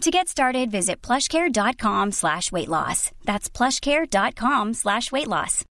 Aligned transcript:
To 0.00 0.10
get 0.10 0.28
started, 0.28 0.70
visit 0.70 1.00
plushcare.com 1.00 2.12
slash 2.12 2.52
weight 2.52 2.68
loss. 2.68 3.10
That's 3.24 3.48
plushcare.com 3.48 4.74
slash 4.74 5.10
weight 5.12 5.28
loss. 5.28 5.64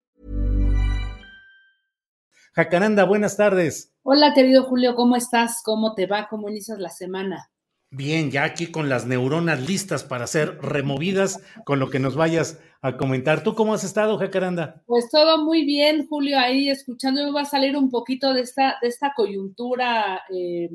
Jacaranda, 2.56 3.04
buenas 3.04 3.36
tardes. 3.36 3.92
Hola, 4.02 4.32
querido 4.34 4.64
Julio, 4.64 4.94
¿cómo 4.94 5.16
estás? 5.16 5.62
¿Cómo 5.64 5.94
te 5.94 6.06
va? 6.06 6.28
¿Cómo 6.28 6.48
inicias 6.48 6.78
la 6.78 6.90
semana? 6.90 7.50
Bien, 7.92 8.30
ya 8.30 8.44
aquí 8.44 8.70
con 8.70 8.88
las 8.88 9.06
neuronas 9.06 9.66
listas 9.66 10.04
para 10.04 10.26
ser 10.28 10.58
removidas 10.60 11.42
con 11.64 11.80
lo 11.80 11.90
que 11.90 11.98
nos 11.98 12.14
vayas 12.14 12.60
a 12.82 12.96
comentar. 12.96 13.42
¿Tú 13.42 13.54
cómo 13.54 13.74
has 13.74 13.82
estado, 13.82 14.16
Jacaranda? 14.16 14.82
Pues 14.86 15.08
todo 15.10 15.44
muy 15.44 15.64
bien, 15.64 16.06
Julio, 16.06 16.38
ahí 16.38 16.70
escuchando, 16.70 17.24
me 17.24 17.32
va 17.32 17.42
a 17.42 17.46
salir 17.46 17.76
un 17.76 17.90
poquito 17.90 18.32
de 18.32 18.42
esta, 18.42 18.76
de 18.80 18.88
esta 18.88 19.12
coyuntura 19.14 20.22
eh, 20.32 20.70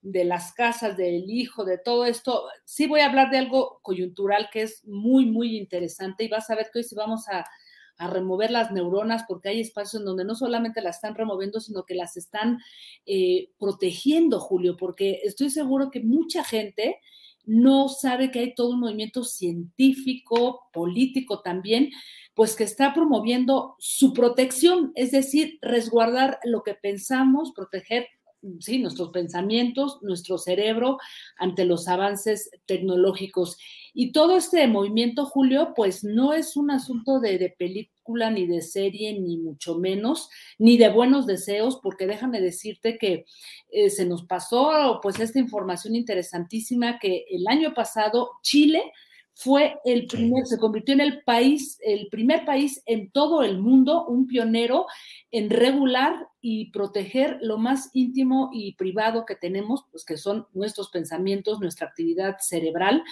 de 0.00 0.24
las 0.24 0.52
casas, 0.52 0.96
del 0.96 1.28
hijo, 1.30 1.64
de 1.64 1.78
todo 1.78 2.04
esto. 2.04 2.44
Sí 2.64 2.86
voy 2.86 3.00
a 3.00 3.06
hablar 3.06 3.30
de 3.30 3.38
algo 3.38 3.80
coyuntural 3.82 4.48
que 4.52 4.62
es 4.62 4.84
muy, 4.86 5.26
muy 5.26 5.56
interesante 5.56 6.24
y 6.24 6.28
vas 6.28 6.48
a 6.50 6.54
ver 6.54 6.70
que 6.72 6.80
hoy 6.80 6.84
sí 6.84 6.94
vamos 6.94 7.28
a, 7.28 7.44
a 7.98 8.06
remover 8.08 8.50
las 8.50 8.70
neuronas 8.70 9.24
porque 9.28 9.50
hay 9.50 9.60
espacios 9.60 10.00
en 10.00 10.06
donde 10.06 10.24
no 10.24 10.34
solamente 10.34 10.80
las 10.80 10.96
están 10.96 11.16
removiendo, 11.16 11.60
sino 11.60 11.84
que 11.84 11.94
las 11.94 12.16
están 12.16 12.58
eh, 13.06 13.50
protegiendo, 13.58 14.40
Julio, 14.40 14.76
porque 14.76 15.20
estoy 15.24 15.50
seguro 15.50 15.90
que 15.90 16.00
mucha 16.00 16.44
gente 16.44 17.00
no 17.44 17.88
sabe 17.88 18.30
que 18.30 18.40
hay 18.40 18.54
todo 18.54 18.70
un 18.70 18.80
movimiento 18.80 19.24
científico, 19.24 20.68
político 20.72 21.40
también, 21.40 21.90
pues 22.34 22.54
que 22.54 22.64
está 22.64 22.94
promoviendo 22.94 23.74
su 23.78 24.12
protección, 24.12 24.92
es 24.94 25.10
decir, 25.10 25.58
resguardar 25.60 26.38
lo 26.44 26.62
que 26.62 26.74
pensamos, 26.74 27.52
proteger 27.52 28.06
sí, 28.60 28.78
nuestros 28.78 29.10
pensamientos, 29.10 29.98
nuestro 30.02 30.38
cerebro 30.38 30.98
ante 31.36 31.64
los 31.64 31.88
avances 31.88 32.50
tecnológicos. 32.66 33.58
Y 33.94 34.12
todo 34.12 34.36
este 34.36 34.66
movimiento, 34.66 35.26
Julio, 35.26 35.72
pues 35.74 36.04
no 36.04 36.32
es 36.32 36.56
un 36.56 36.70
asunto 36.70 37.20
de, 37.20 37.38
de, 37.38 37.50
película, 37.50 38.30
ni 38.30 38.46
de 38.46 38.62
serie, 38.62 39.18
ni 39.18 39.36
mucho 39.36 39.78
menos, 39.78 40.30
ni 40.58 40.78
de 40.78 40.88
buenos 40.88 41.26
deseos, 41.26 41.80
porque 41.82 42.06
déjame 42.06 42.40
decirte 42.40 42.96
que 42.98 43.26
eh, 43.70 43.90
se 43.90 44.06
nos 44.06 44.24
pasó 44.24 45.00
pues 45.02 45.18
esta 45.20 45.38
información 45.38 45.96
interesantísima 45.96 46.98
que 46.98 47.24
el 47.30 47.46
año 47.48 47.74
pasado 47.74 48.30
Chile 48.42 48.82
fue 49.40 49.78
el 49.84 50.08
primer, 50.08 50.46
se 50.46 50.58
convirtió 50.58 50.94
en 50.94 51.00
el 51.00 51.22
país, 51.22 51.78
el 51.82 52.08
primer 52.08 52.44
país 52.44 52.82
en 52.86 53.12
todo 53.12 53.44
el 53.44 53.60
mundo, 53.60 54.04
un 54.04 54.26
pionero 54.26 54.86
en 55.30 55.48
regular 55.48 56.26
y 56.40 56.72
proteger 56.72 57.38
lo 57.40 57.56
más 57.56 57.90
íntimo 57.94 58.50
y 58.52 58.74
privado 58.74 59.24
que 59.24 59.36
tenemos, 59.36 59.84
pues 59.92 60.04
que 60.04 60.16
son 60.16 60.48
nuestros 60.54 60.90
pensamientos, 60.90 61.60
nuestra 61.60 61.86
actividad 61.86 62.38
cerebral. 62.40 63.04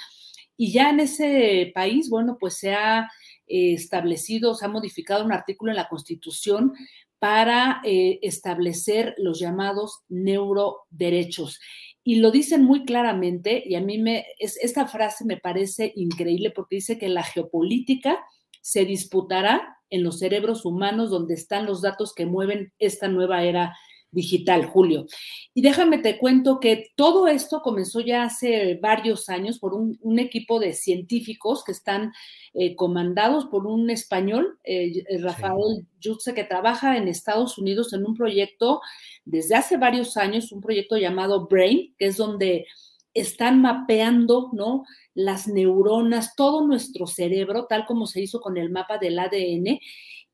Y 0.56 0.72
ya 0.72 0.90
en 0.90 0.98
ese 0.98 1.70
país, 1.72 2.10
bueno, 2.10 2.38
pues 2.40 2.54
se 2.54 2.74
ha 2.74 3.08
eh, 3.46 3.74
establecido, 3.74 4.56
se 4.56 4.64
ha 4.64 4.68
modificado 4.68 5.24
un 5.24 5.30
artículo 5.30 5.70
en 5.70 5.76
la 5.76 5.88
Constitución 5.88 6.72
para 7.20 7.80
eh, 7.84 8.18
establecer 8.22 9.14
los 9.18 9.38
llamados 9.38 10.00
neuroderechos 10.08 11.60
y 12.08 12.20
lo 12.20 12.30
dicen 12.30 12.62
muy 12.62 12.84
claramente, 12.84 13.64
y 13.66 13.74
a 13.74 13.80
mí 13.80 13.98
me, 13.98 14.26
es, 14.38 14.56
esta 14.62 14.86
frase 14.86 15.24
me 15.24 15.38
parece 15.38 15.92
increíble 15.96 16.52
porque 16.52 16.76
dice 16.76 16.98
que 16.98 17.08
la 17.08 17.24
geopolítica 17.24 18.24
se 18.62 18.84
disputará 18.84 19.76
en 19.90 20.04
los 20.04 20.20
cerebros 20.20 20.64
humanos 20.64 21.10
donde 21.10 21.34
están 21.34 21.66
los 21.66 21.82
datos 21.82 22.14
que 22.14 22.24
mueven 22.24 22.72
esta 22.78 23.08
nueva 23.08 23.42
era 23.42 23.74
digital, 24.10 24.66
Julio. 24.66 25.06
Y 25.54 25.62
déjame 25.62 25.98
te 25.98 26.18
cuento 26.18 26.60
que 26.60 26.90
todo 26.96 27.28
esto 27.28 27.60
comenzó 27.60 28.00
ya 28.00 28.24
hace 28.24 28.78
varios 28.80 29.28
años 29.28 29.58
por 29.58 29.74
un, 29.74 29.98
un 30.00 30.18
equipo 30.18 30.58
de 30.58 30.72
científicos 30.72 31.64
que 31.64 31.72
están 31.72 32.12
eh, 32.54 32.74
comandados 32.74 33.46
por 33.46 33.66
un 33.66 33.90
español, 33.90 34.58
eh, 34.64 35.04
Rafael 35.20 35.86
sí. 36.00 36.08
Jutze, 36.08 36.34
que 36.34 36.44
trabaja 36.44 36.96
en 36.96 37.08
Estados 37.08 37.58
Unidos 37.58 37.92
en 37.92 38.06
un 38.06 38.14
proyecto 38.14 38.80
desde 39.24 39.56
hace 39.56 39.76
varios 39.76 40.16
años, 40.16 40.52
un 40.52 40.60
proyecto 40.60 40.96
llamado 40.96 41.46
Brain, 41.48 41.94
que 41.98 42.06
es 42.06 42.16
donde 42.16 42.66
están 43.12 43.60
mapeando, 43.60 44.50
¿no? 44.52 44.84
Las 45.14 45.48
neuronas, 45.48 46.34
todo 46.36 46.66
nuestro 46.66 47.06
cerebro, 47.06 47.66
tal 47.66 47.86
como 47.86 48.06
se 48.06 48.20
hizo 48.20 48.40
con 48.40 48.56
el 48.56 48.70
mapa 48.70 48.98
del 48.98 49.18
ADN. 49.18 49.78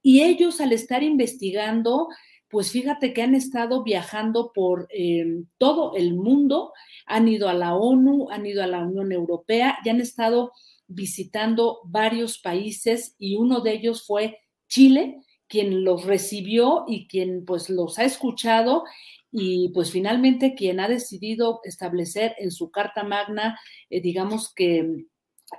Y 0.03 0.23
ellos 0.23 0.61
al 0.61 0.73
estar 0.73 1.03
investigando, 1.03 2.09
pues 2.53 2.71
fíjate 2.71 3.15
que 3.15 3.23
han 3.23 3.35
estado 3.35 3.83
viajando 3.83 4.53
por 4.55 4.87
eh, 4.91 5.43
todo 5.57 5.97
el 5.97 6.13
mundo, 6.13 6.75
han 7.07 7.27
ido 7.27 7.49
a 7.49 7.55
la 7.55 7.75
ONU, 7.75 8.29
han 8.31 8.45
ido 8.45 8.63
a 8.63 8.67
la 8.67 8.85
Unión 8.85 9.11
Europea 9.11 9.79
y 9.83 9.89
han 9.89 10.03
estado 10.03 10.53
visitando 10.87 11.79
varios 11.87 12.39
países 12.39 13.17
y 13.19 13.37
uno 13.37 13.63
de 13.63 13.73
ellos 13.73 14.05
fue 14.07 14.39
Chile, 14.69 15.23
quien 15.49 15.83
los 15.83 16.05
recibió 16.05 16.85
y 16.87 17.09
quien 17.09 17.47
pues 17.47 17.71
los 17.71 17.99
ha 17.99 18.05
escuchado 18.05 18.85
y 19.31 19.71
pues 19.71 19.91
finalmente 19.91 20.55
quien 20.55 20.79
ha 20.79 20.89
decidido 20.89 21.61
establecer 21.65 22.35
en 22.37 22.51
su 22.51 22.71
Carta 22.71 23.03
Magna, 23.03 23.59
eh, 23.89 24.03
digamos 24.03 24.53
que 24.55 25.07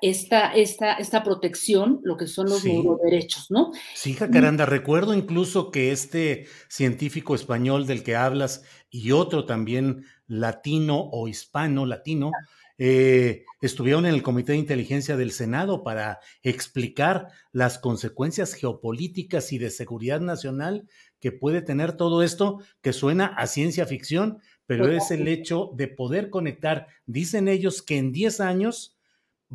esta, 0.02 0.54
esta, 0.54 0.94
esta 0.94 1.24
protección, 1.24 2.00
lo 2.04 2.18
que 2.18 2.28
son 2.28 2.50
los 2.50 2.60
sí. 2.62 2.74
neuroderechos, 2.74 3.50
¿no? 3.50 3.72
Sí, 3.94 4.14
Jacaranda, 4.14 4.66
recuerdo 4.66 5.14
incluso 5.14 5.72
que 5.72 5.92
este 5.92 6.48
científico 6.68 7.36
español 7.36 7.86
del 7.88 8.04
que 8.04 8.16
hablas 8.16 8.64
y 8.90 9.12
otro 9.12 9.46
también 9.46 10.06
latino 10.28 11.10
o 11.12 11.28
hispano, 11.28 11.86
latino, 11.86 12.32
eh, 12.78 13.46
estuvieron 13.62 14.06
en 14.06 14.14
el 14.14 14.24
Comité 14.24 14.54
de 14.54 14.58
Inteligencia 14.58 15.16
del 15.16 15.32
Senado 15.32 15.84
para 15.84 16.20
explicar 16.42 17.28
las 17.52 17.78
consecuencias 17.78 18.56
geopolíticas 18.56 19.54
y 19.54 19.60
de 19.60 19.70
seguridad 19.70 20.20
nacional 20.20 20.88
que 21.20 21.32
puede 21.32 21.62
tener 21.62 21.94
todo 21.94 22.24
esto, 22.24 22.60
que 22.82 22.92
suena 22.92 23.28
a 23.28 23.48
ciencia 23.48 23.86
ficción, 23.86 24.40
pero 24.66 24.92
es 24.92 25.12
el 25.12 25.28
hecho 25.28 25.72
de 25.76 25.88
poder 25.88 26.30
conectar, 26.30 26.88
dicen 27.06 27.48
ellos 27.48 27.82
que 27.82 27.98
en 27.98 28.12
10 28.12 28.40
años 28.42 28.98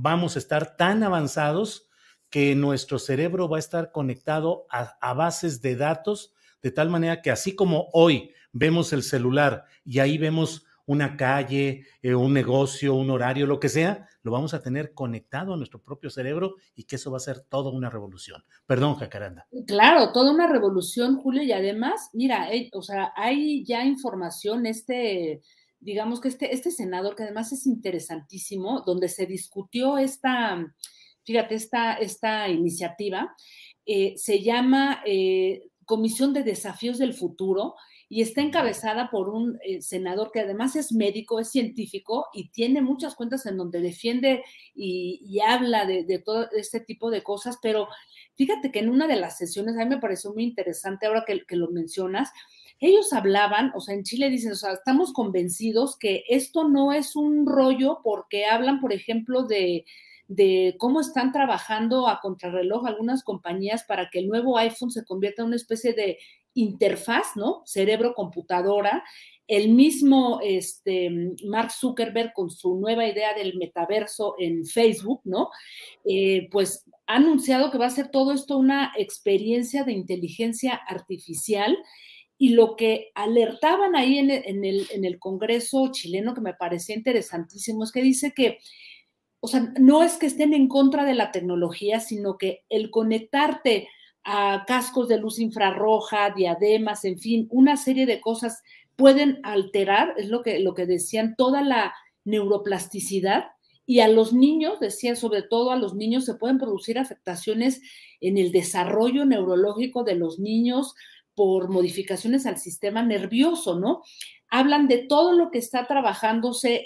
vamos 0.00 0.36
a 0.36 0.38
estar 0.38 0.76
tan 0.76 1.02
avanzados 1.02 1.88
que 2.30 2.54
nuestro 2.54 2.98
cerebro 2.98 3.48
va 3.48 3.56
a 3.56 3.60
estar 3.60 3.90
conectado 3.90 4.66
a, 4.70 5.14
bases 5.14 5.60
de 5.60 5.76
datos, 5.76 6.34
de 6.62 6.70
tal 6.70 6.88
manera 6.88 7.22
que 7.22 7.30
así 7.30 7.54
como 7.54 7.88
hoy 7.92 8.32
vemos 8.52 8.92
el 8.92 9.02
celular 9.02 9.64
y 9.84 9.98
ahí 9.98 10.18
vemos 10.18 10.64
una 10.86 11.16
calle, 11.16 11.84
eh, 12.00 12.14
un 12.14 12.32
negocio, 12.32 12.94
un 12.94 13.10
horario, 13.10 13.46
lo 13.46 13.60
que 13.60 13.68
sea, 13.68 14.08
lo 14.22 14.30
vamos 14.30 14.54
a 14.54 14.62
tener 14.62 14.94
conectado 14.94 15.52
a 15.52 15.56
nuestro 15.56 15.82
propio 15.82 16.10
cerebro 16.10 16.54
y 16.74 16.84
que 16.84 16.96
eso 16.96 17.10
va 17.10 17.18
a 17.18 17.20
ser 17.20 17.40
toda 17.40 17.70
una 17.70 17.90
revolución. 17.90 18.42
Perdón, 18.66 18.94
Jacaranda. 18.94 19.46
Claro, 19.66 20.12
toda 20.12 20.32
una 20.32 20.46
revolución, 20.46 21.16
Julio, 21.16 21.42
y 21.42 21.52
además, 21.52 22.08
mira, 22.14 22.52
eh, 22.52 22.70
o 22.72 22.82
sea, 22.82 23.12
hay 23.16 23.64
ya 23.64 23.84
información, 23.84 24.64
este 24.64 25.42
digamos 25.80 26.20
que 26.20 26.28
este, 26.28 26.54
este 26.54 26.70
senador, 26.70 27.14
que 27.14 27.24
además 27.24 27.52
es 27.52 27.66
interesantísimo, 27.66 28.82
donde 28.86 29.08
se 29.08 29.26
discutió 29.26 29.98
esta, 29.98 30.74
fíjate, 31.24 31.54
esta, 31.54 31.94
esta 31.94 32.48
iniciativa, 32.48 33.34
eh, 33.86 34.14
se 34.16 34.42
llama 34.42 35.02
eh, 35.06 35.62
Comisión 35.84 36.32
de 36.32 36.42
Desafíos 36.42 36.98
del 36.98 37.14
Futuro, 37.14 37.74
y 38.08 38.22
está 38.22 38.40
encabezada 38.40 39.10
por 39.10 39.28
un 39.28 39.58
eh, 39.62 39.82
senador 39.82 40.30
que 40.32 40.40
además 40.40 40.76
es 40.76 40.92
médico, 40.92 41.40
es 41.40 41.50
científico 41.50 42.26
y 42.32 42.50
tiene 42.50 42.80
muchas 42.80 43.14
cuentas 43.14 43.44
en 43.46 43.58
donde 43.58 43.80
defiende 43.80 44.42
y, 44.74 45.38
habla 45.40 45.84
de, 45.84 46.22
todo 46.24 46.48
este 46.52 46.80
tipo 46.80 47.10
de 47.10 47.22
cosas, 47.22 47.58
pero 47.60 47.88
fíjate 48.34 48.72
que 48.72 48.78
en 48.78 48.88
una 48.88 49.06
de 49.06 49.16
las 49.16 49.36
sesiones, 49.36 49.76
a 49.76 49.84
mí 49.84 49.90
me 49.90 50.00
pareció 50.00 50.32
muy 50.32 50.44
interesante 50.44 51.06
ahora 51.06 51.24
que, 51.26 51.44
que 51.46 51.56
lo 51.56 51.70
mencionas, 51.70 52.30
ellos 52.80 53.12
hablaban, 53.12 53.72
o 53.74 53.80
sea, 53.80 53.94
en 53.94 54.04
Chile 54.04 54.30
dicen, 54.30 54.52
o 54.52 54.56
sea, 54.56 54.72
estamos 54.72 55.12
convencidos 55.12 55.96
que 55.96 56.24
esto 56.28 56.68
no 56.68 56.92
es 56.92 57.16
un 57.16 57.46
rollo 57.46 58.00
porque 58.04 58.46
hablan, 58.46 58.80
por 58.80 58.92
ejemplo, 58.92 59.44
de 59.44 59.84
cómo 60.78 61.00
están 61.00 61.32
trabajando 61.32 62.06
a 62.06 62.20
contrarreloj 62.20 62.86
algunas 62.86 63.24
compañías 63.24 63.84
para 63.84 64.10
que 64.10 64.20
el 64.20 64.28
nuevo 64.28 64.58
iPhone 64.58 64.90
se 64.90 65.04
convierta 65.04 65.42
en 65.42 65.48
una 65.48 65.56
especie 65.56 65.92
de 65.92 66.18
interfaz, 66.54 67.36
¿no? 67.36 67.62
Cerebro-computadora. 67.66 69.04
El 69.46 69.70
mismo 69.70 70.40
este, 70.42 71.10
Mark 71.46 71.70
Zuckerberg 71.70 72.32
con 72.34 72.50
su 72.50 72.76
nueva 72.76 73.06
idea 73.06 73.32
del 73.34 73.56
metaverso 73.56 74.34
en 74.38 74.66
Facebook, 74.66 75.22
¿no? 75.24 75.48
Eh, 76.04 76.48
pues 76.50 76.84
ha 77.06 77.16
anunciado 77.16 77.70
que 77.70 77.78
va 77.78 77.86
a 77.86 77.90
ser 77.90 78.10
todo 78.10 78.32
esto 78.32 78.58
una 78.58 78.92
experiencia 78.96 79.84
de 79.84 79.92
inteligencia 79.92 80.74
artificial 80.74 81.78
y 82.38 82.50
lo 82.50 82.76
que 82.76 83.10
alertaban 83.14 83.96
ahí 83.96 84.18
en 84.18 84.30
el, 84.30 84.86
en 84.90 85.04
el 85.04 85.18
Congreso 85.18 85.90
chileno, 85.90 86.34
que 86.34 86.40
me 86.40 86.54
parecía 86.54 86.94
interesantísimo, 86.94 87.84
es 87.84 87.92
que 87.92 88.02
dice 88.02 88.32
que 88.34 88.58
o 89.40 89.46
sea, 89.46 89.72
no 89.78 90.02
es 90.02 90.16
que 90.16 90.26
estén 90.26 90.52
en 90.52 90.68
contra 90.68 91.04
de 91.04 91.14
la 91.14 91.30
tecnología, 91.30 92.00
sino 92.00 92.38
que 92.38 92.64
el 92.68 92.90
conectarte 92.90 93.88
a 94.24 94.64
cascos 94.66 95.08
de 95.08 95.18
luz 95.18 95.38
infrarroja, 95.38 96.30
diademas, 96.30 97.04
en 97.04 97.18
fin, 97.18 97.46
una 97.50 97.76
serie 97.76 98.04
de 98.04 98.20
cosas 98.20 98.62
pueden 98.96 99.38
alterar, 99.44 100.14
es 100.16 100.28
lo 100.28 100.42
que, 100.42 100.58
lo 100.58 100.74
que 100.74 100.86
decían, 100.86 101.36
toda 101.36 101.62
la 101.62 101.94
neuroplasticidad 102.24 103.46
y 103.86 104.00
a 104.00 104.08
los 104.08 104.32
niños, 104.32 104.80
decían 104.80 105.16
sobre 105.16 105.42
todo 105.42 105.70
a 105.70 105.76
los 105.76 105.94
niños, 105.94 106.26
se 106.26 106.34
pueden 106.34 106.58
producir 106.58 106.98
afectaciones 106.98 107.80
en 108.20 108.36
el 108.36 108.52
desarrollo 108.52 109.24
neurológico 109.24 110.04
de 110.04 110.16
los 110.16 110.38
niños 110.38 110.94
por 111.38 111.70
modificaciones 111.70 112.46
al 112.46 112.58
sistema 112.58 113.00
nervioso, 113.00 113.78
¿no? 113.78 114.02
hablan 114.50 114.88
de 114.88 114.98
todo 114.98 115.32
lo 115.32 115.50
que 115.50 115.58
está 115.58 115.86
trabajándose, 115.86 116.84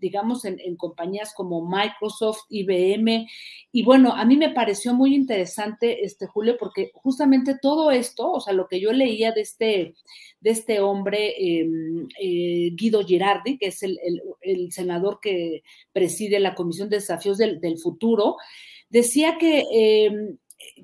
digamos, 0.00 0.44
en, 0.44 0.76
compañías 0.76 1.34
como 1.34 1.66
Microsoft, 1.66 2.40
IBM. 2.48 3.28
Y 3.70 3.82
bueno, 3.82 4.14
a 4.14 4.24
mí 4.24 4.36
me 4.36 4.50
pareció 4.50 4.94
muy 4.94 5.14
interesante, 5.14 6.04
este 6.04 6.26
Julio, 6.26 6.56
porque 6.58 6.90
justamente 6.94 7.58
todo 7.60 7.90
esto, 7.90 8.30
o 8.32 8.40
sea, 8.40 8.54
lo 8.54 8.66
que 8.66 8.80
yo 8.80 8.92
leía 8.92 9.32
de 9.32 9.42
este, 9.42 9.94
de 10.40 10.50
este 10.50 10.80
hombre, 10.80 11.34
em, 11.38 12.08
eh, 12.18 12.70
Guido 12.74 13.04
Girardi, 13.04 13.58
que 13.58 13.66
es 13.66 13.82
el, 13.82 13.98
senador 14.70 15.18
que 15.20 15.62
preside 15.92 16.40
la 16.40 16.54
Comisión 16.54 16.88
de 16.88 16.96
Desafíos 16.96 17.36
del, 17.38 17.78
Futuro, 17.78 18.36
decía 18.88 19.36
que, 19.38 19.64
em, 19.70 20.38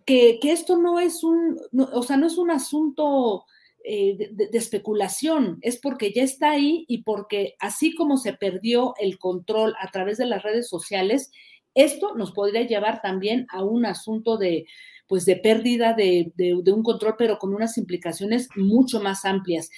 que, 0.04 0.38
que, 0.40 0.52
esto 0.52 0.76
no 0.76 1.00
es 1.00 1.22
un, 1.24 1.58
o 1.92 2.02
sea, 2.02 2.16
no 2.16 2.26
es 2.26 2.38
un 2.38 2.50
asunto 2.50 3.44
eh, 3.84 4.30
de, 4.32 4.50
especulación, 4.52 5.58
es 5.62 5.78
porque 5.78 6.12
ya 6.12 6.22
está 6.22 6.50
ahí 6.50 6.84
y 6.88 7.04
porque 7.04 7.54
así 7.58 7.94
como 7.94 8.16
se 8.18 8.34
perdió 8.34 8.94
el 9.00 9.18
control 9.18 9.74
a 9.80 9.90
través 9.90 10.18
de 10.18 10.26
las 10.26 10.42
redes 10.42 10.68
sociales, 10.68 11.30
esto 11.74 12.14
nos 12.14 12.32
podría 12.32 12.66
llevar 12.66 13.00
también 13.00 13.46
a 13.50 13.62
un 13.62 13.86
asunto 13.86 14.36
de, 14.36 14.66
pues, 15.08 15.24
de 15.24 15.36
pérdida 15.36 15.94
de, 15.94 16.32
un 16.72 16.82
control, 16.82 17.14
pero 17.18 17.38
con 17.38 17.54
unas 17.54 17.78
implicaciones 17.78 18.48
mucho 18.56 19.00
más 19.00 19.24
amplias. 19.24 19.70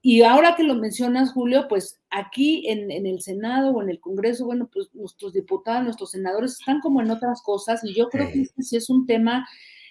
Y 0.00 0.22
ahora 0.22 0.56
que 0.56 0.64
lo 0.64 0.74
mencionas, 0.74 1.32
Julio, 1.32 1.66
pues 1.68 2.00
aquí 2.10 2.68
en, 2.68 2.90
el 2.90 3.20
Senado 3.20 3.70
o 3.70 3.82
en 3.82 3.90
el 3.90 4.00
Congreso, 4.00 4.46
bueno, 4.46 4.68
pues 4.72 4.88
nuestros 4.94 5.32
diputados, 5.32 5.84
nuestros 5.84 6.12
senadores 6.12 6.52
están 6.52 6.80
como 6.80 7.02
en 7.02 7.10
otras 7.10 7.42
cosas 7.42 7.84
y 7.84 7.94
yo 7.94 8.08
creo 8.08 8.30
que 8.32 8.42
este 8.42 8.62
sí 8.62 8.76
es 8.76 8.88
un 8.88 9.06
tema 9.06 9.46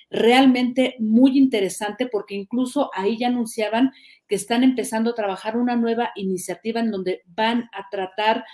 realmente 0.09 0.95
muy 0.99 1.37
interesante 1.37 2.07
porque 2.07 2.33
incluso 2.33 2.89
ahí 2.93 3.17
ya 3.17 3.27
anunciaban 3.27 3.91
que 4.27 4.35
están 4.35 4.63
empezando 4.63 5.11
a 5.11 5.15
trabajar 5.15 5.57
una 5.57 5.75
nueva 5.75 6.11
iniciativa 6.15 6.79
en 6.79 6.91
donde 6.91 7.21
van 7.27 7.69
a 7.73 7.89
tratar 7.91 8.45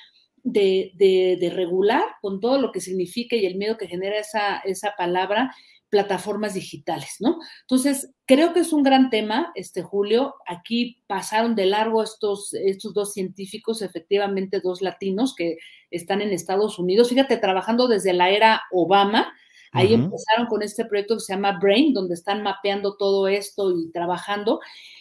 de, 0.44 1.52
regular 1.54 2.04
con 2.22 2.40
todo 2.40 2.60
lo 2.60 2.72
que 2.72 2.82
significa 2.82 3.36
y 3.36 3.46
el 3.46 3.56
miedo 3.56 3.78
que 3.78 3.88
genera 3.88 4.18
esa, 4.18 4.58
esa 4.58 4.94
palabra 4.98 5.54
plataformas 5.94 6.56
digitales, 6.56 7.18
¿no? 7.20 7.38
Entonces, 7.62 8.12
creo 8.26 8.52
que 8.52 8.62
es 8.62 8.74
un 8.74 8.82
gran 8.82 9.12
tema, 9.12 9.52
este 9.54 9.84
Julio. 9.84 10.34
Aquí 10.48 11.04
pasaron 11.06 11.54
de 11.54 11.68
largo 11.68 12.02
estos, 12.02 12.52
estos 12.56 12.96
dos 12.96 13.14
científicos, 13.14 13.84
efectivamente 13.84 14.60
dos 14.60 14.82
latinos 14.82 15.36
que 15.36 15.58
están 15.92 16.24
en 16.24 16.30
Estados 16.30 16.80
Unidos, 16.80 17.10
fíjate, 17.10 17.38
trabajando 17.38 17.88
desde 17.88 18.14
la 18.14 18.32
era 18.32 18.64
Obama, 18.72 19.32
Ahí 19.76 19.96
empezaron 19.96 20.46
con 20.48 20.62
este 20.62 20.86
proyecto 20.86 21.16
que 21.16 21.22
se 21.22 21.34
llama 21.34 21.58
Brain, 21.60 21.96
donde 21.96 22.14
están 22.14 22.44
mapeando 22.44 22.96
todo 22.96 23.28
esto 23.28 23.76
y 23.76 23.92
trabajando. 23.92 24.60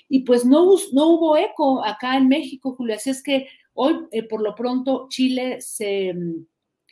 Y 0.09 0.21
pues 0.21 0.47
no, 0.47 0.65
no 0.93 1.09
hubo 1.09 1.37
eco 1.37 1.85
acá 1.85 2.17
en 2.17 2.29
México, 2.29 2.75
Julio. 2.75 2.97
Así 2.97 3.11
es 3.11 3.23
que 3.23 3.49
hoy, 3.75 3.99
eh, 4.12 4.27
por 4.27 4.41
lo 4.41 4.55
pronto, 4.55 5.09
Chile 5.11 5.61
se 5.61 6.15
mm, 6.15 6.47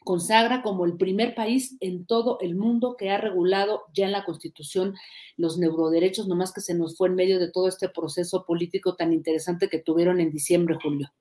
consagra 0.05 0.62
como 0.62 0.85
el 0.87 0.97
primer 0.97 1.35
país 1.35 1.76
en 1.81 2.06
todo 2.06 2.38
el 2.41 2.56
mundo 2.56 2.97
que 2.99 3.11
ha 3.11 3.19
regulado 3.19 3.82
ya 3.94 4.06
en 4.06 4.12
la 4.12 4.25
Constitución 4.25 4.94
los 5.37 5.58
neuroderechos, 5.58 6.26
nomás 6.26 6.52
que 6.52 6.61
se 6.61 6.75
nos 6.75 6.97
fue 6.97 7.08
en 7.08 7.14
medio 7.14 7.38
de 7.38 7.50
todo 7.50 7.69
este 7.69 7.88
proceso 7.88 8.44
político 8.44 8.97
tan 8.97 9.12
interesante 9.12 9.69
que 9.69 9.79
tuvieron 9.79 10.20
en 10.20 10.31
diciembre, 10.31 10.76
Julio. 10.82 11.12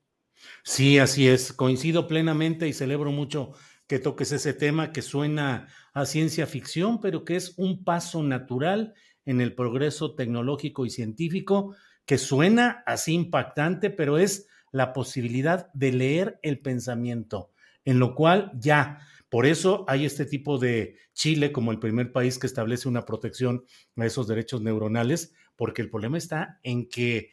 Sí, 0.63 0.97
así 0.99 1.27
es. 1.27 1.51
Coincido 1.51 2.07
plenamente 2.07 2.67
y 2.67 2.73
celebro 2.73 3.11
mucho 3.11 3.53
que 3.87 3.99
toques 3.99 4.31
ese 4.31 4.53
tema 4.53 4.91
que 4.91 5.01
suena 5.01 5.67
a 5.93 6.05
ciencia 6.05 6.45
ficción, 6.45 7.01
pero 7.01 7.25
que 7.25 7.35
es 7.35 7.55
un 7.57 7.83
paso 7.83 8.23
natural 8.23 8.93
en 9.25 9.41
el 9.41 9.55
progreso 9.55 10.15
tecnológico 10.15 10.85
y 10.85 10.89
científico, 10.89 11.75
que 12.05 12.17
suena 12.17 12.83
así 12.85 13.13
impactante, 13.13 13.89
pero 13.89 14.17
es 14.17 14.47
la 14.71 14.93
posibilidad 14.93 15.71
de 15.73 15.91
leer 15.91 16.39
el 16.43 16.59
pensamiento, 16.59 17.51
en 17.85 17.99
lo 17.99 18.15
cual 18.15 18.51
ya, 18.55 18.99
por 19.29 19.45
eso 19.45 19.85
hay 19.87 20.05
este 20.05 20.25
tipo 20.25 20.57
de 20.57 20.97
Chile 21.13 21.51
como 21.51 21.71
el 21.71 21.79
primer 21.79 22.11
país 22.11 22.39
que 22.39 22.47
establece 22.47 22.87
una 22.87 23.05
protección 23.05 23.63
a 23.95 24.05
esos 24.05 24.27
derechos 24.27 24.61
neuronales, 24.61 25.33
porque 25.55 25.81
el 25.81 25.89
problema 25.89 26.17
está 26.17 26.59
en 26.63 26.89
que 26.89 27.31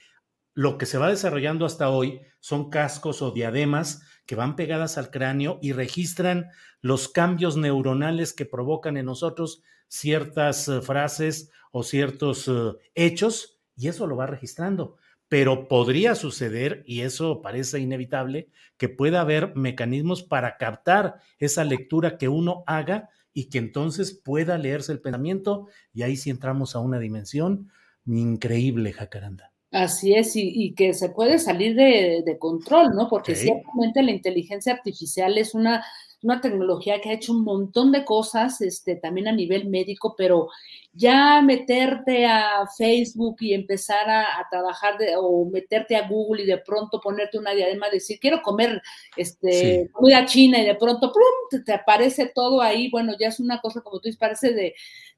lo 0.55 0.79
que 0.79 0.87
se 0.87 0.99
va 0.99 1.11
desarrollando 1.11 1.67
hasta 1.67 1.91
hoy 1.91 2.21
son 2.41 2.71
cascos 2.71 3.23
o 3.23 3.31
diademas 3.31 4.03
que 4.27 4.35
van 4.37 4.57
pegadas 4.57 4.99
al 4.99 5.11
cráneo 5.11 5.59
y 5.63 5.73
registran 5.73 6.49
los 6.81 7.09
cambios 7.09 7.57
neuronales 7.57 8.33
que 8.33 8.47
provocan 8.47 8.97
en 8.97 9.07
nosotros 9.07 9.63
ciertas 9.89 10.69
eh, 10.69 10.81
frases 10.81 11.51
o 11.73 11.83
ciertos 11.83 12.49
eh, 12.49 12.73
hechos, 12.95 13.61
y 13.77 13.89
eso 13.89 14.07
lo 14.07 14.17
va 14.17 14.27
registrando. 14.27 14.97
Pero 15.29 15.67
podría 15.67 16.15
suceder, 16.15 16.85
y 16.87 17.01
eso 17.01 17.43
parece 17.43 17.81
inevitable, 17.81 18.49
que 18.77 18.89
pueda 18.89 19.21
haber 19.21 19.57
mecanismos 19.57 20.23
para 20.23 20.57
captar 20.57 21.17
esa 21.39 21.65
lectura 21.65 22.17
que 22.19 22.29
uno 22.29 22.63
haga 22.67 23.09
y 23.33 23.49
que 23.49 23.59
entonces 23.59 24.15
pueda 24.15 24.57
leerse 24.57 24.93
el 24.93 25.01
pensamiento, 25.01 25.67
y 25.93 26.03
ahí 26.03 26.17
sí 26.17 26.31
entramos 26.31 26.77
a 26.77 26.79
una 26.79 26.99
dimensión 26.99 27.71
increíble, 28.07 28.93
Jacaranda. 28.93 29.53
Así 29.73 30.15
es, 30.15 30.33
y, 30.37 30.75
que 30.75 30.95
se 30.95 31.09
puede 31.09 31.39
salir 31.39 31.75
de, 31.75 32.37
control, 32.39 32.95
¿no? 32.95 33.09
Porque 33.09 33.35
ciertamente 33.35 34.03
la 34.03 34.13
inteligencia 34.13 34.73
artificial 34.73 35.37
es 35.39 35.55
una, 35.55 35.85
una, 36.23 36.41
tecnología 36.41 37.01
que 37.01 37.11
ha 37.11 37.15
hecho 37.15 37.33
un 37.33 37.43
montón 37.43 37.91
de 37.91 38.05
cosas, 38.05 38.61
este, 38.61 38.95
también 38.95 39.27
a 39.27 39.33
nivel 39.33 39.69
médico, 39.69 40.15
pero 40.17 40.49
ya 40.93 41.43
meterte 41.43 42.27
a 42.27 42.67
Facebook 42.79 43.37
y 43.41 43.55
empezar 43.55 44.09
a, 44.09 44.47
trabajar 44.51 44.99
de, 44.99 45.15
o 45.19 45.45
meterte 45.47 45.97
a 45.97 46.09
Google 46.09 46.45
y 46.45 46.47
de 46.47 46.59
pronto 46.59 47.01
ponerte 47.01 47.37
una 47.37 47.53
diadema, 47.53 47.91
decir, 47.91 48.19
quiero 48.21 48.43
comer 48.43 48.81
este, 49.17 49.91
comida 49.93 50.25
china 50.27 50.61
y 50.61 50.65
de 50.65 50.77
pronto 50.77 51.13
¡pum! 51.13 51.63
Te, 51.65 51.73
aparece 51.73 52.31
todo 52.33 52.63
ahí, 52.63 52.89
bueno, 52.89 53.15
ya 53.19 53.29
es 53.29 53.41
una 53.41 53.61
cosa 53.61 53.81
como 53.81 53.99
tú 53.99 54.05
dices, 54.05 54.19
parece 54.19 54.55
de, 54.55 54.75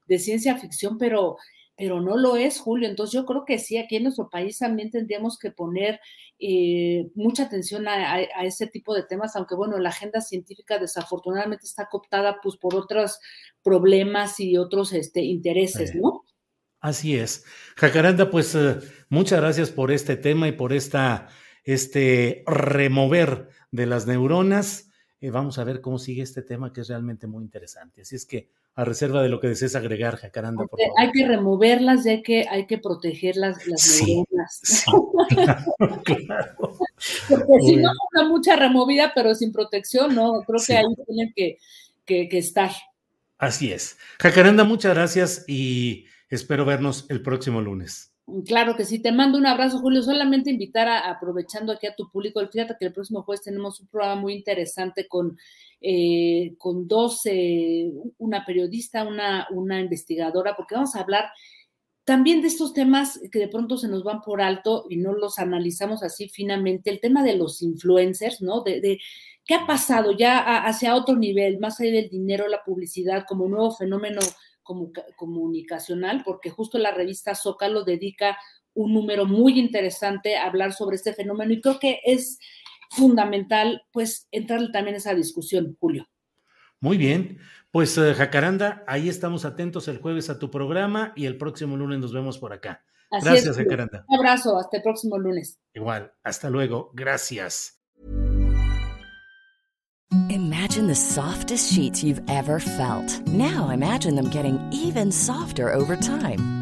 de 0.07 0.19
ciencia 0.19 0.57
ficción, 0.57 0.97
pero 0.97 1.37
pero 1.79 2.01
no 2.01 2.17
lo 2.17 2.35
es, 2.35 2.59
Julio. 2.59 2.89
Entonces 2.89 3.13
yo 3.13 3.25
creo 3.25 3.45
que 3.45 3.57
sí, 3.57 3.77
aquí 3.77 3.95
en 3.95 4.03
nuestro 4.03 4.29
país 4.29 4.59
también 4.59 4.91
tendríamos 4.91 5.39
que 5.39 5.49
poner 5.49 6.01
eh, 6.37 7.09
mucha 7.15 7.43
atención 7.43 7.87
a, 7.87 8.19
ese 8.43 8.67
tipo 8.67 8.93
de 8.93 9.03
temas, 9.03 9.37
aunque 9.37 9.55
bueno, 9.55 9.77
la 9.77 9.87
agenda 9.87 10.19
científica 10.19 10.77
desafortunadamente 10.77 11.65
está 11.65 11.87
cooptada 11.89 12.41
pues 12.43 12.57
por 12.57 12.75
otros 12.75 13.19
problemas 13.63 14.41
y 14.41 14.57
otros 14.57 14.91
este, 14.91 15.21
intereses, 15.21 15.95
¿no? 15.95 16.25
Así 16.81 17.15
es. 17.15 17.45
Jacaranda, 17.77 18.29
pues 18.29 18.53
eh, 18.55 18.79
muchas 19.07 19.39
gracias 19.39 19.71
por 19.71 19.91
este 19.91 20.17
tema 20.17 20.49
y 20.49 20.51
por 20.51 20.73
esta, 20.73 21.29
este 21.63 22.43
remover 22.45 23.47
de 23.71 23.85
las 23.85 24.05
neuronas. 24.05 24.91
Eh, 25.21 25.29
vamos 25.29 25.57
a 25.57 25.63
ver 25.63 25.79
cómo 25.79 25.97
sigue 25.97 26.23
este 26.23 26.41
tema 26.41 26.73
que 26.73 26.81
es 26.81 26.89
realmente 26.89 27.25
muy 27.25 27.45
interesante. 27.45 28.01
Así 28.01 28.17
es 28.17 28.25
que 28.25 28.49
a 28.75 28.85
reserva 28.85 29.21
de 29.21 29.29
lo 29.29 29.39
que 29.39 29.47
desees 29.47 29.75
agregar, 29.75 30.15
Jacaranda, 30.15 30.65
por 30.65 30.79
favor. 30.79 30.95
Hay 30.97 31.11
que 31.11 31.27
removerlas 31.27 32.05
y 32.05 32.09
hay 32.09 32.23
que, 32.23 32.45
hay 32.49 32.65
que 32.65 32.77
proteger 32.77 33.35
las, 33.35 33.67
las 33.67 34.01
neuronas. 34.01 34.85
claro, 36.05 36.55
Porque 37.27 37.65
si 37.65 37.75
no, 37.75 37.91
una 38.13 38.29
mucha 38.29 38.55
removida, 38.55 39.11
pero 39.13 39.35
sin 39.35 39.51
protección, 39.51 40.15
¿no? 40.15 40.41
Creo 40.47 40.61
que 40.65 40.77
ahí 40.77 40.85
tienen 41.07 41.33
que, 41.35 41.57
que, 42.05 42.29
que 42.29 42.37
estar. 42.37 42.71
Así 43.37 43.71
es. 43.71 43.97
Jacaranda, 44.19 44.63
muchas 44.63 44.93
gracias 44.93 45.45
y 45.47 46.05
espero 46.29 46.65
vernos 46.65 47.05
el 47.09 47.21
próximo 47.21 47.61
lunes. 47.61 48.13
Claro 48.45 48.75
que 48.75 48.85
sí, 48.85 48.99
te 48.99 49.11
mando 49.11 49.37
un 49.37 49.47
abrazo, 49.47 49.79
Julio. 49.79 50.03
Solamente 50.03 50.51
invitar 50.51 50.87
a, 50.87 51.09
aprovechando 51.09 51.73
aquí 51.73 51.87
a 51.87 51.95
tu 51.95 52.09
público, 52.11 52.45
fíjate 52.47 52.75
que 52.79 52.85
el 52.85 52.93
próximo 52.93 53.23
jueves 53.23 53.43
tenemos 53.43 53.79
un 53.79 53.87
programa 53.87 54.21
muy 54.21 54.33
interesante 54.33 55.07
con, 55.07 55.37
eh, 55.81 56.55
con 56.57 56.87
dos, 56.87 57.21
eh, 57.25 57.91
una 58.17 58.45
periodista, 58.45 59.03
una, 59.03 59.47
una 59.51 59.79
investigadora, 59.79 60.55
porque 60.55 60.75
vamos 60.75 60.95
a 60.95 61.01
hablar 61.01 61.25
también 62.03 62.41
de 62.41 62.47
estos 62.47 62.73
temas 62.73 63.19
que 63.31 63.39
de 63.39 63.47
pronto 63.47 63.77
se 63.77 63.87
nos 63.87 64.03
van 64.03 64.21
por 64.21 64.41
alto 64.41 64.85
y 64.89 64.97
no 64.97 65.13
los 65.13 65.37
analizamos 65.37 66.01
así 66.01 66.27
finamente, 66.27 66.89
el 66.89 66.99
tema 66.99 67.23
de 67.23 67.35
los 67.35 67.61
influencers, 67.61 68.41
¿no? 68.41 68.61
De, 68.61 68.81
de 68.81 68.99
qué 69.45 69.55
ha 69.55 69.67
pasado 69.67 70.11
ya 70.11 70.63
hacia 70.65 70.95
otro 70.95 71.15
nivel, 71.15 71.59
más 71.59 71.79
allá 71.79 71.91
del 71.91 72.09
dinero, 72.09 72.47
la 72.47 72.63
publicidad, 72.63 73.25
como 73.27 73.47
nuevo 73.47 73.71
fenómeno 73.71 74.21
comunicacional, 75.15 76.23
porque 76.23 76.49
justo 76.49 76.77
la 76.77 76.91
revista 76.91 77.35
Zócalo 77.35 77.83
dedica 77.83 78.37
un 78.73 78.93
número 78.93 79.25
muy 79.25 79.59
interesante 79.59 80.37
a 80.37 80.45
hablar 80.45 80.73
sobre 80.73 80.95
este 80.95 81.13
fenómeno 81.13 81.53
y 81.53 81.61
creo 81.61 81.79
que 81.79 81.99
es 82.05 82.39
fundamental 82.89 83.83
pues 83.91 84.27
entrar 84.31 84.59
también 84.71 84.89
en 84.89 84.95
esa 84.95 85.13
discusión, 85.13 85.77
Julio. 85.79 86.07
Muy 86.81 86.97
bien, 86.97 87.39
pues 87.71 87.97
eh, 87.97 88.13
Jacaranda, 88.13 88.83
ahí 88.87 89.09
estamos 89.09 89.45
atentos 89.45 89.87
el 89.87 89.99
jueves 89.99 90.29
a 90.29 90.39
tu 90.39 90.49
programa 90.49 91.13
y 91.15 91.25
el 91.25 91.37
próximo 91.37 91.75
lunes 91.75 91.99
nos 91.99 92.13
vemos 92.13 92.37
por 92.37 92.53
acá. 92.53 92.83
gracias, 93.11 93.57
Jacaranda. 93.57 94.05
Un 94.07 94.17
abrazo, 94.17 94.57
hasta 94.57 94.77
el 94.77 94.83
próximo 94.83 95.17
lunes. 95.17 95.59
Igual, 95.73 96.13
hasta 96.23 96.49
luego, 96.49 96.91
gracias. 96.93 97.75
Imagine 100.29 100.87
the 100.87 100.95
softest 100.95 101.71
sheets 101.71 102.03
you've 102.03 102.21
ever 102.29 102.59
felt. 102.59 103.27
Now 103.27 103.69
imagine 103.69 104.15
them 104.15 104.29
getting 104.29 104.59
even 104.71 105.11
softer 105.11 105.71
over 105.71 105.95
time. 105.95 106.58